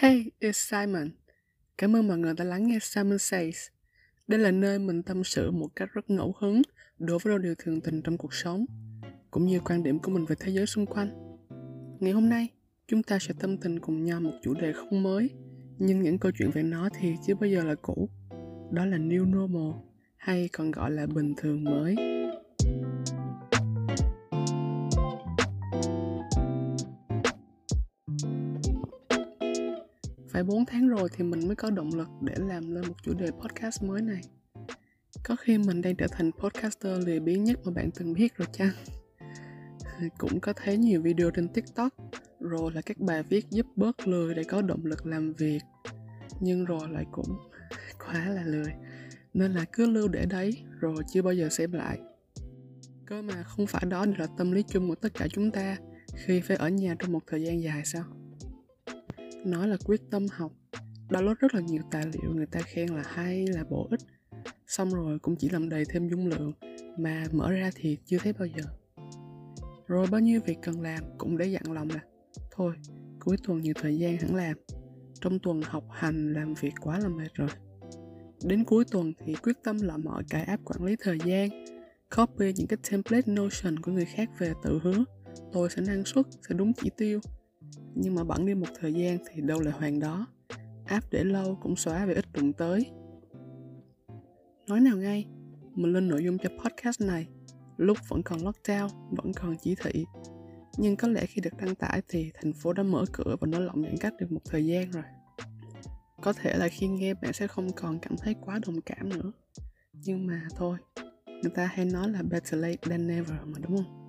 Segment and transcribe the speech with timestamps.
[0.00, 1.10] Hey, it's Simon.
[1.78, 3.68] Cảm ơn mọi người đã lắng nghe Simon Says.
[4.26, 6.62] Đây là nơi mình tâm sự một cách rất ngẫu hứng
[6.98, 8.66] đối với đôi điều thường tình trong cuộc sống,
[9.30, 11.38] cũng như quan điểm của mình về thế giới xung quanh.
[12.00, 12.48] Ngày hôm nay,
[12.88, 15.30] chúng ta sẽ tâm tình cùng nhau một chủ đề không mới,
[15.78, 18.08] nhưng những câu chuyện về nó thì chưa bao giờ là cũ.
[18.72, 19.82] Đó là New Normal,
[20.16, 21.96] hay còn gọi là bình thường mới.
[30.38, 33.14] Phải 4 tháng rồi thì mình mới có động lực để làm lên một chủ
[33.14, 34.20] đề podcast mới này.
[35.24, 38.48] Có khi mình đang trở thành podcaster lười biếng nhất mà bạn từng biết rồi
[38.52, 38.70] chăng?
[40.18, 41.92] Cũng có thấy nhiều video trên TikTok,
[42.40, 45.60] rồi là các bài viết giúp bớt lười để có động lực làm việc.
[46.40, 47.36] Nhưng rồi lại cũng
[48.06, 48.72] quá là lười.
[49.34, 51.98] Nên là cứ lưu để đấy, rồi chưa bao giờ xem lại.
[53.06, 55.76] Cơ mà không phải đó là tâm lý chung của tất cả chúng ta
[56.14, 58.04] khi phải ở nhà trong một thời gian dài sao?
[59.44, 60.52] Nói là quyết tâm học.
[61.08, 64.00] Download rất là nhiều tài liệu, người ta khen là hay, là bổ ích.
[64.66, 66.52] Xong rồi cũng chỉ làm đầy thêm dung lượng,
[66.98, 68.62] mà mở ra thì chưa thấy bao giờ.
[69.86, 72.00] Rồi bao nhiêu việc cần làm cũng để dặn lòng là
[72.50, 72.74] thôi,
[73.20, 74.56] cuối tuần nhiều thời gian hẳn làm.
[75.20, 77.48] Trong tuần học hành, làm việc quá là mệt rồi.
[78.44, 81.48] Đến cuối tuần thì quyết tâm là mọi cái app quản lý thời gian,
[82.16, 85.04] copy những cái template notion của người khác về tự hứa.
[85.52, 87.20] Tôi sẽ năng suất, sẽ đúng chỉ tiêu
[87.94, 90.26] nhưng mà bận đi một thời gian thì đâu là hoàng đó.
[90.84, 92.86] App để lâu cũng xóa về ít đụng tới.
[94.68, 95.26] Nói nào ngay,
[95.74, 97.28] mình lên nội dung cho podcast này.
[97.76, 100.04] Lúc vẫn còn lockdown, vẫn còn chỉ thị.
[100.76, 103.60] Nhưng có lẽ khi được đăng tải thì thành phố đã mở cửa và nới
[103.60, 105.02] lỏng giãn cách được một thời gian rồi.
[106.22, 109.32] Có thể là khi nghe bạn sẽ không còn cảm thấy quá đồng cảm nữa.
[109.92, 110.78] Nhưng mà thôi,
[111.26, 114.07] người ta hay nói là better late than never mà, đúng không?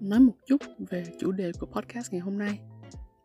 [0.00, 2.58] Nói một chút về chủ đề của podcast ngày hôm nay.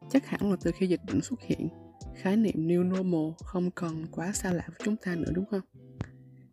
[0.09, 1.69] Chắc hẳn là từ khi dịch bệnh xuất hiện,
[2.15, 5.61] khái niệm new normal không còn quá xa lạ với chúng ta nữa đúng không?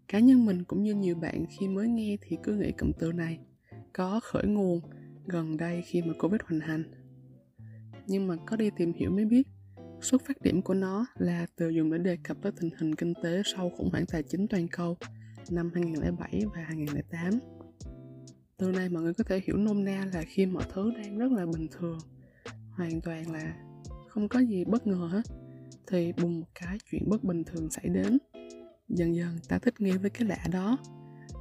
[0.08, 3.12] Cá nhân mình cũng như nhiều bạn khi mới nghe thì cứ nghĩ cụm từ
[3.12, 3.38] này
[3.92, 4.80] có khởi nguồn
[5.26, 6.84] gần đây khi mà Covid hoành hành.
[8.06, 9.42] Nhưng mà có đi tìm hiểu mới biết
[10.00, 13.14] xuất phát điểm của nó là từ dùng để đề cập tới tình hình kinh
[13.22, 14.96] tế sau khủng hoảng tài chính toàn cầu
[15.50, 17.59] năm 2007 và 2008
[18.60, 21.32] từ đây mọi người có thể hiểu nôm na là khi mọi thứ đang rất
[21.32, 21.98] là bình thường.
[22.70, 23.56] Hoàn toàn là
[24.08, 25.22] không có gì bất ngờ hết.
[25.86, 28.18] Thì bùng một cái chuyện bất bình thường xảy đến.
[28.88, 30.78] Dần dần ta thích nghi với cái lạ đó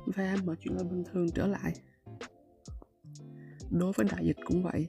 [0.06, 1.74] và mọi chuyện là bình thường trở lại.
[3.72, 4.88] Đối với đại dịch cũng vậy.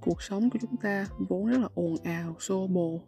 [0.00, 3.00] Cuộc sống của chúng ta vốn rất là ồn ào, xô bồ.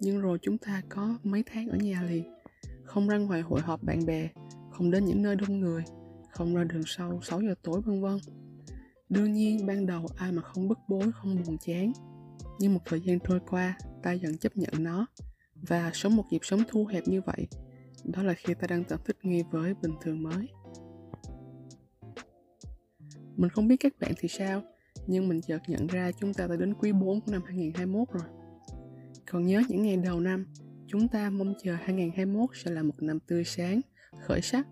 [0.00, 2.34] Nhưng rồi chúng ta có mấy tháng ở nhà liền.
[2.84, 4.28] Không ra ngoài hội họp bạn bè,
[4.70, 5.84] không đến những nơi đông người
[6.30, 8.18] không ra đường sau 6 giờ tối vân vân.
[9.08, 11.92] Đương nhiên ban đầu ai mà không bức bối, không buồn chán.
[12.58, 15.06] Nhưng một thời gian trôi qua, ta dần chấp nhận nó
[15.54, 17.46] và sống một nhịp sống thu hẹp như vậy.
[18.04, 20.48] Đó là khi ta đang tập thích nghi với bình thường mới.
[23.36, 24.62] Mình không biết các bạn thì sao,
[25.06, 28.22] nhưng mình chợt nhận ra chúng ta đã đến quý 4 của năm 2021 rồi.
[29.30, 30.46] Còn nhớ những ngày đầu năm,
[30.86, 33.80] chúng ta mong chờ 2021 sẽ là một năm tươi sáng,
[34.26, 34.66] khởi sắc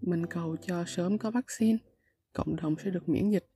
[0.00, 1.78] mình cầu cho sớm có vaccine.
[2.32, 3.46] Cộng đồng sẽ được miễn dịch.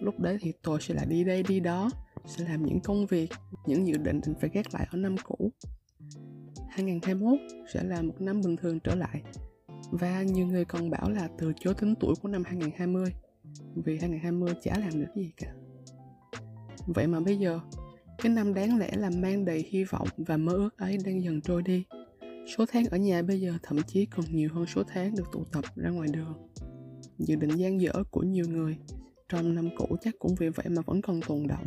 [0.00, 1.90] Lúc đấy thì tôi sẽ lại đi đây, đi đó,
[2.26, 3.30] sẽ làm những công việc,
[3.66, 5.52] những dự định định phải gác lại ở năm cũ.
[6.68, 7.40] 2021
[7.72, 9.22] sẽ là một năm bình thường trở lại.
[9.90, 13.12] Và nhiều người còn bảo là từ chối tính tuổi của năm 2020
[13.74, 15.54] vì 2020 chả làm được gì cả.
[16.86, 17.60] Vậy mà bây giờ,
[18.18, 21.40] cái năm đáng lẽ là mang đầy hy vọng và mơ ước ấy đang dần
[21.40, 21.84] trôi đi.
[22.46, 25.44] Số tháng ở nhà bây giờ thậm chí còn nhiều hơn số tháng được tụ
[25.52, 26.34] tập ra ngoài đường.
[27.18, 28.76] Dự định gian dở của nhiều người
[29.28, 31.64] trong năm cũ chắc cũng vì vậy mà vẫn còn tồn động.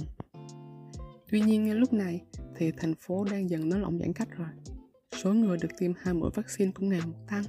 [1.31, 2.21] Tuy nhiên ngay lúc này
[2.57, 4.47] thì thành phố đang dần nới lỏng giãn cách rồi.
[5.23, 7.43] Số người được tiêm hai mũi vaccine cũng ngày một tăng.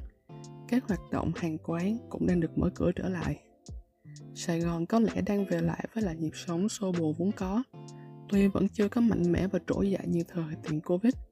[0.69, 3.41] Các hoạt động hàng quán cũng đang được mở cửa trở lại.
[4.35, 7.63] Sài Gòn có lẽ đang về lại với lại nhịp sống xô bồ vốn có,
[8.29, 11.15] tuy vẫn chưa có mạnh mẽ và trỗi dậy như thời tiền Covid–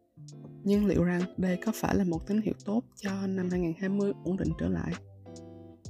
[0.65, 4.37] nhưng liệu rằng đây có phải là một tín hiệu tốt cho năm 2020 ổn
[4.37, 4.93] định trở lại?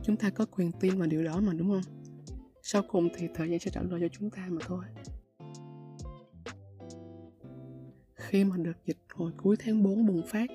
[0.02, 1.82] Chúng ta có quyền tin vào điều đó mà đúng không?
[2.62, 4.84] Sau cùng thì thời gian sẽ trả lời cho chúng ta mà thôi.
[8.14, 10.50] Khi mà đợt dịch hồi cuối tháng 4 bùng phát,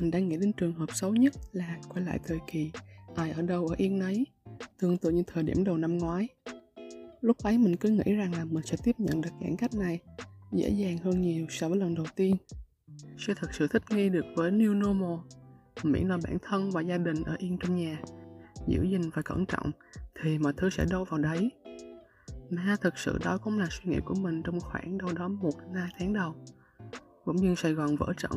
[0.00, 2.70] mình đang nghĩ đến trường hợp xấu nhất là quay lại thời kỳ
[3.14, 4.26] ai ở đâu ở yên nấy,
[4.78, 6.28] tương tự như thời điểm đầu năm ngoái.
[7.20, 10.00] Lúc ấy mình cứ nghĩ rằng là mình sẽ tiếp nhận được giãn cách này
[10.52, 12.36] dễ dàng hơn nhiều so với lần đầu tiên
[13.18, 15.18] sẽ thật sự thích nghi được với new normal
[15.82, 17.98] miễn là bản thân và gia đình ở yên trong nhà
[18.66, 19.70] giữ gìn và cẩn trọng
[20.20, 21.50] thì mọi thứ sẽ đâu vào đấy
[22.50, 25.50] Mà thực sự đó cũng là suy nghĩ của mình trong khoảng đâu đó một
[25.60, 26.34] đến 2 tháng đầu.
[27.26, 28.32] Bỗng dưng Sài Gòn vỡ trận.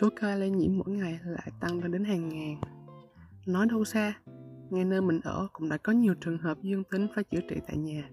[0.00, 2.60] Số ca lây nhiễm mỗi ngày lại tăng lên đến hàng ngàn.
[3.46, 4.14] Nói đâu xa,
[4.70, 7.56] ngay nơi mình ở cũng đã có nhiều trường hợp dương tính phải chữa trị
[7.66, 8.10] tại nhà.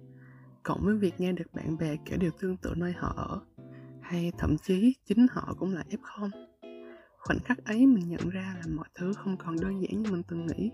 [0.64, 3.42] Cộng với việc nghe được bạn bè kể điều tương tự nơi họ ở,
[4.08, 6.30] hay thậm chí chính họ cũng là F0.
[7.18, 10.24] Khoảnh khắc ấy mình nhận ra là mọi thứ không còn đơn giản như mình
[10.28, 10.72] từng nghĩ.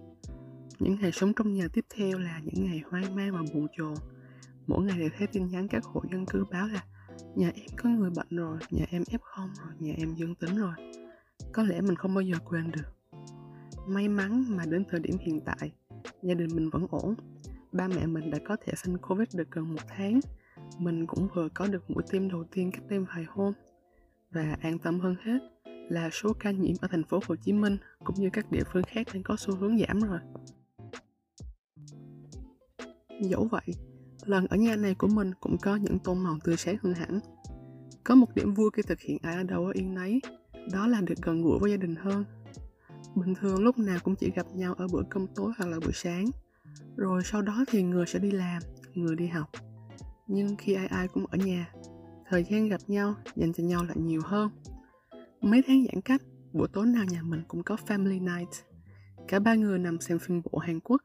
[0.80, 3.94] Những ngày sống trong nhà tiếp theo là những ngày hoang mang và buồn chồn.
[4.68, 6.84] Mỗi ngày đều thấy tin nhắn các hộ dân cư báo là
[7.36, 10.74] nhà em có người bệnh rồi, nhà em F0 rồi, nhà em dương tính rồi.
[11.54, 13.18] Có lẽ mình không bao giờ quên được.
[13.88, 15.72] May mắn mà đến thời điểm hiện tại,
[16.24, 17.16] gia đình mình vẫn ổn.
[17.72, 20.20] Ba mẹ mình đã có thể sinh Covid được gần một tháng.
[20.80, 23.54] Mình cũng vừa có được mũi tiêm đầu tiên cách đây vài hôm.
[24.32, 27.78] Và an tâm hơn hết là số ca nhiễm ở thành phố Hồ Chí Minh
[28.04, 30.20] cũng như các địa phương khác đang có xu hướng giảm rồi.
[33.22, 33.68] Dẫu vậy,
[34.26, 37.20] lần ở nhà này của mình cũng có những tôn màu tươi sáng hơn hẳn.
[38.04, 40.20] Có một điểm vui khi thực hiện ai ở đâu ở yên nấy,
[40.72, 42.24] đó là được gần gũi với gia đình hơn
[43.16, 45.94] bình thường lúc nào cũng chỉ gặp nhau ở bữa cơm tối hoặc là buổi
[45.94, 46.26] sáng
[46.98, 48.62] rồi sau đó thì người sẽ đi làm
[48.94, 49.50] người đi học
[50.28, 51.74] nhưng khi ai ai cũng ở nhà
[52.30, 54.50] thời gian gặp nhau dành cho nhau lại nhiều hơn.
[55.42, 56.22] Mấy tháng giãn cách
[56.54, 58.50] buổi tối nào nhà mình cũng có family night.
[59.28, 61.02] Cả ba người nằm xem phim bộ hàn quốc.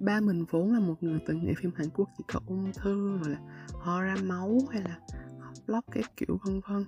[0.00, 3.18] Ba mình vốn là một người từng nghĩ phim hàn quốc chỉ có ung thư
[3.18, 3.38] rồi là
[3.80, 4.98] ho ra máu hay là
[5.40, 6.84] học lóc cái kiểu vân vân.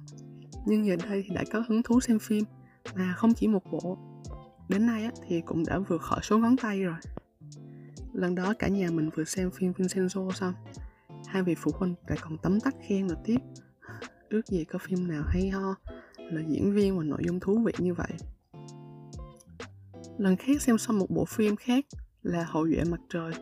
[0.67, 2.45] Nhưng giờ đây thì đã có hứng thú xem phim
[2.95, 3.99] mà không chỉ một bộ.
[4.69, 6.97] Đến nay á, thì cũng đã vượt khỏi số ngón tay rồi.
[8.13, 10.55] Lần đó cả nhà mình vừa xem phim Vincenzo xong
[11.27, 13.39] Hai vị phụ huynh lại còn tấm tắc khen là tiếp.
[14.29, 15.75] Ước gì có phim nào hay ho
[16.19, 18.13] Là diễn viên và nội dung thú vị như vậy.
[20.19, 21.85] Lần khác xem xong một bộ phim khác
[22.23, 23.33] là Hậu duệ mặt trời.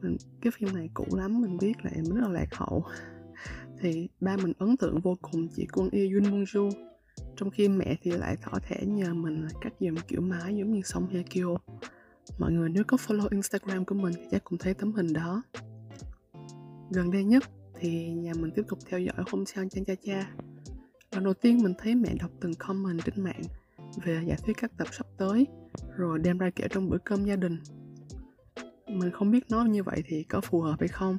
[0.00, 2.84] Mình, Cái phim này cũ lắm mình biết là em rất là lạc hậu.
[3.80, 6.70] Thì ba mình ấn tượng vô cùng chị quân yêu Yun Mung Ju.
[7.36, 10.72] Trong khi mẹ thì lại thỏ thẻ nhờ mình là cắt dùm kiểu mái giống
[10.72, 11.56] như sông Hekyo
[12.38, 15.42] mọi người nếu có follow Instagram của mình thì chắc cũng thấy tấm hình đó
[16.90, 17.42] gần đây nhất
[17.80, 20.30] thì nhà mình tiếp tục theo dõi Hometown Chan Cha Cha.
[21.10, 23.42] Lần đầu tiên mình thấy mẹ đọc từng comment trên mạng
[24.04, 25.46] về giả thuyết các tập sắp tới,
[25.96, 27.58] rồi đem ra kể trong bữa cơm gia đình.
[28.88, 31.18] Mình không biết nói như vậy thì có phù hợp hay không,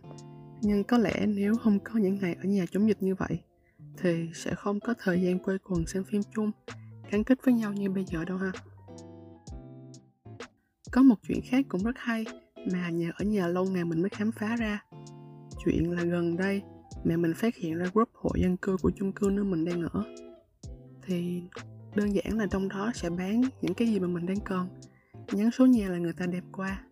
[0.62, 3.40] nhưng có lẽ nếu không có những ngày ở nhà chống dịch như vậy,
[3.98, 6.52] thì sẽ không có thời gian quay quần xem phim chung,
[7.12, 8.52] gắn kết với nhau như bây giờ đâu ha.
[10.92, 12.26] Có một chuyện khác cũng rất hay
[12.72, 14.85] mà nhờ ở nhà lâu ngày mình mới khám phá ra
[15.66, 16.62] chuyện là gần đây
[17.04, 19.82] mẹ mình phát hiện ra group hộ dân cư của chung cư nơi mình đang
[19.82, 20.04] ở.
[21.04, 21.42] Thì
[21.96, 24.68] đơn giản là trong đó sẽ bán những cái gì mà mình đang cần.
[25.32, 26.84] Nhắn số nhà là người ta đem qua.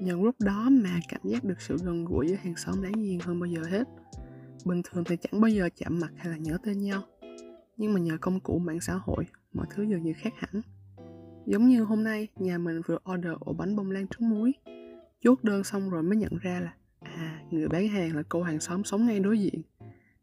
[0.00, 3.20] Nhờ group đó mà cảm giác được sự gần gũi với hàng xóm láng giềng
[3.20, 3.88] hơn bao giờ hết.
[4.64, 7.02] Bình thường thì chẳng bao giờ chạm mặt hay là nhớ tên nhau.
[7.76, 10.62] Nhưng mà nhờ công cụ mạng xã hội, mọi thứ dường như khác hẳn.
[11.46, 14.52] Giống như hôm nay, nhà mình vừa order ổ bánh bông lan trứng muối.
[15.24, 16.74] Chốt đơn xong rồi mới nhận ra là
[17.18, 19.62] à người bán hàng là cô hàng xóm sống ngay đối diện.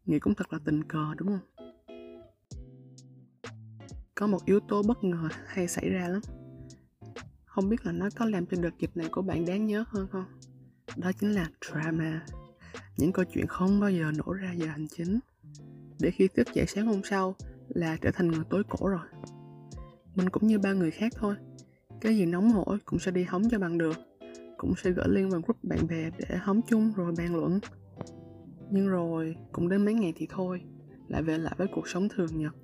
[0.06, 1.66] Nghĩ cũng thật là tình cờ, đúng không?
[4.14, 6.20] Có một yếu tố bất ngờ hay xảy ra lắm.
[7.44, 10.06] Không biết là nó có làm cho đợt dịch này của bạn đáng nhớ hơn
[10.12, 10.24] không?
[10.96, 12.26] Đó chính là drama.
[12.96, 15.18] Những câu chuyện không bao giờ nổ ra giờ hành chính.
[16.00, 17.34] Để khi thức dậy sáng hôm sau
[17.68, 19.06] là trở thành người tối cổ rồi.
[20.14, 21.34] Mình cũng như ba người khác thôi.
[22.00, 23.96] Cái gì nóng hổi cũng sẽ đi hóng cho bằng được
[24.58, 27.60] cũng sẽ gửi liên vào group bạn bè để hóng chung rồi bàn luận.
[28.70, 30.62] Nhưng rồi, cũng đến mấy ngày thì thôi,
[31.08, 32.54] lại về lại với cuộc sống thường nhật.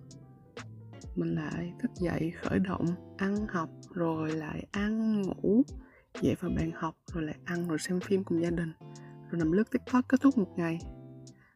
[1.16, 5.62] Mình lại thức dậy khởi động, ăn học, rồi lại ăn, ngủ,
[6.22, 8.72] dậy vào bàn học, rồi lại ăn, rồi xem phim cùng gia đình,
[9.30, 10.78] rồi nằm lướt tiktok kết thúc một ngày.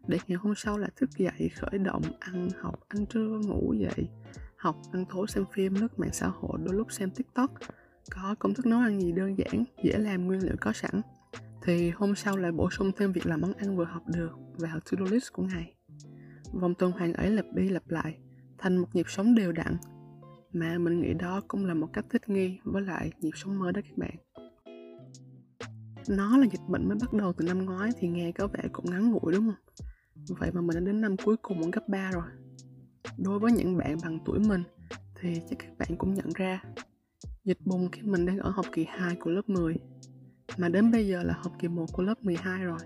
[0.07, 4.09] Để ngày hôm sau lại thức dậy, khởi động, ăn học, ăn trưa, ngủ dậy,
[4.57, 7.51] học, ăn tối xem phim, lướt mạng xã hội, đôi lúc xem tiktok
[8.11, 11.01] có, công thức nấu ăn gì đơn giản, dễ làm, nguyên liệu có sẵn
[11.63, 14.81] thì hôm sau lại bổ sung thêm việc làm món ăn vừa học được vào
[14.81, 15.75] to-do list của ngày
[16.53, 18.19] vòng tuần hoàn ấy lặp đi lặp lại,
[18.59, 19.77] thành một nhịp sống đều đặn
[20.53, 23.73] mà mình nghĩ đó cũng là một cách thích nghi với lại nhịp sống mới
[23.73, 24.17] đó các bạn
[26.09, 28.91] nó là dịch bệnh mới bắt đầu từ năm ngoái thì nghe có vẻ cũng
[28.91, 29.85] ngắn ngủi, đúng không?
[30.39, 32.25] Vậy mà mình đã đến năm cuối cùng của cấp 3 rồi.
[33.19, 34.63] Đối với những bạn bằng tuổi mình
[35.21, 36.63] thì chắc các bạn cũng nhận ra
[37.47, 39.77] dịch bùng khi mình đang ở học kỳ 2 của lớp 10
[40.59, 42.79] mà đến bây giờ là học kỳ 1 của lớp 12 rồi.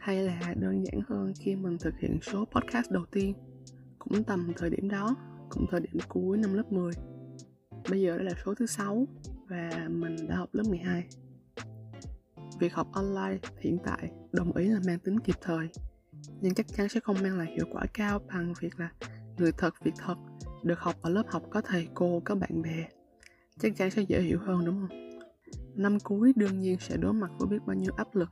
[0.00, 3.34] Hay là đơn giản hơn khi mình thực hiện số podcast đầu tiên
[3.98, 5.16] cũng tầm thời điểm đó,
[5.50, 6.92] cũng thời điểm cuối năm lớp 10.
[7.90, 9.06] Bây giờ đây là số thứ 6
[9.48, 11.04] và mình đã học lớp 12
[12.60, 15.68] việc học online hiện tại đồng ý là mang tính kịp thời
[16.40, 18.90] nhưng chắc chắn sẽ không mang lại hiệu quả cao bằng việc là
[19.38, 20.14] người thật việc thật
[20.62, 22.88] được học ở lớp học có thầy cô có bạn bè
[23.60, 25.18] chắc chắn sẽ dễ hiểu hơn, đúng không?
[25.74, 28.28] Năm cuối đương nhiên sẽ đối mặt với biết bao nhiêu áp lực.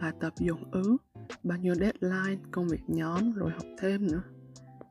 [0.00, 0.96] Bài tập dồn ứ,
[1.42, 4.22] bao nhiêu deadline, công việc nhóm, rồi học thêm nữa.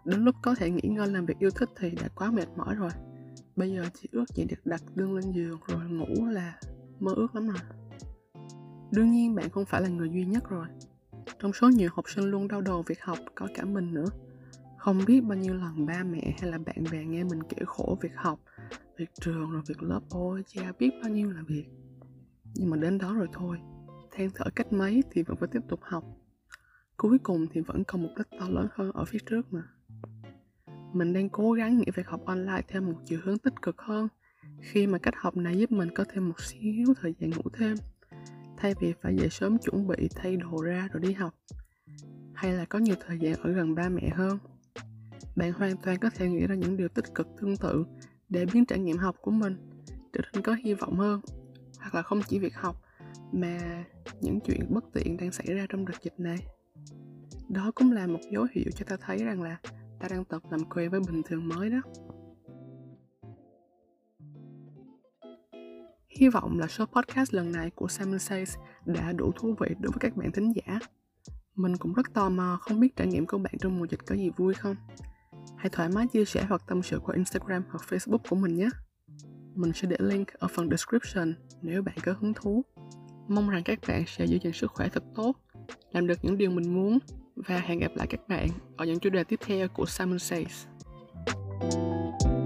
[0.06, 2.76] Đến lúc có thể nghỉ ngơi làm việc yêu thích thì đã quá mệt mỏi
[2.76, 2.90] rồi.
[3.56, 6.60] Bây giờ chỉ ước chỉ được đặt lưng lên giường rồi ngủ là
[7.00, 7.62] mơ ước lắm rồi.
[8.92, 10.68] Đương nhiên bạn không phải là người duy nhất rồi.
[11.40, 14.08] Trong số nhiều học sinh luôn đau đầu việc học, có cả mình nữa.
[14.78, 17.98] Không biết bao nhiêu lần ba mẹ hay là bạn bè nghe mình kể khổ
[18.02, 18.40] việc học
[18.98, 21.66] việc trường rồi việc lớp ôi cha biết bao nhiêu là việc.
[22.56, 23.58] Nhưng mà đến đó rồi thôi.
[24.12, 26.04] Than thở cách mấy thì vẫn phải tiếp tục học.
[26.98, 29.63] Cuối cùng thì vẫn còn mục đích to lớn hơn ở phía trước mà.
[30.94, 34.08] Mình đang cố gắng nghĩ việc học online theo một chiều hướng tích cực hơn,
[34.62, 37.75] khi mà cách học này giúp mình có thêm một xíu thời gian ngủ thêm.
[38.58, 41.34] Thay vì phải dậy sớm chuẩn bị thay đồ ra rồi đi học.
[42.34, 44.38] Hay là có nhiều thời gian ở gần ba mẹ hơn.
[45.36, 47.86] Bạn hoàn toàn có thể nghĩ ra những điều tích cực tương tự
[48.30, 49.58] để biến trải nghiệm học của mình
[50.14, 51.22] trở nên có hy vọng hơn
[51.80, 52.82] hoặc là không chỉ việc học,
[53.32, 53.84] mà
[54.22, 56.38] những chuyện bất tiện đang xảy ra trong đợt dịch này
[57.50, 59.58] đó cũng là một dấu hiệu cho ta thấy rằng là
[60.00, 61.82] ta đang tập làm quen với bình thường mới đó
[66.20, 68.56] Hy vọng là số podcast lần này của Simon Says
[68.86, 70.80] đã đủ thú vị đối với các bạn thính giả.
[71.56, 74.16] Mình cũng rất tò mò không biết trải nghiệm của bạn trong mùa dịch có
[74.16, 74.76] gì vui không.
[75.58, 78.70] Hãy thoải mái chia sẻ hoặc tâm sự qua Instagram hoặc Facebook của mình nhé.
[79.56, 82.66] Mình sẽ để link ở phần description nếu bạn có hứng thú.
[83.28, 85.36] Mong rằng các bạn sẽ giữ gìn sức khỏe thật tốt,
[85.92, 87.00] làm được những điều mình muốn
[87.36, 88.48] và hẹn gặp lại các bạn
[88.78, 90.66] ở những chủ đề tiếp theo của Simon Says.
[91.60, 91.74] thank
[92.24, 92.37] you